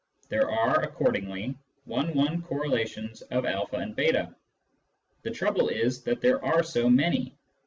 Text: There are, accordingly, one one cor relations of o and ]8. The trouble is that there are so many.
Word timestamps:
There 0.29 0.49
are, 0.49 0.81
accordingly, 0.81 1.55
one 1.85 2.15
one 2.15 2.41
cor 2.41 2.59
relations 2.61 3.21
of 3.21 3.45
o 3.45 3.67
and 3.73 3.93
]8. 3.95 4.33
The 5.21 5.29
trouble 5.29 5.69
is 5.69 6.01
that 6.05 6.21
there 6.21 6.43
are 6.43 6.63
so 6.63 6.89
many. 6.89 7.35